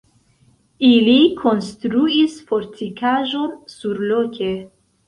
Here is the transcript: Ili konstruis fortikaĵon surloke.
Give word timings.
Ili 0.87 1.17
konstruis 1.43 2.41
fortikaĵon 2.49 3.57
surloke. 3.79 4.55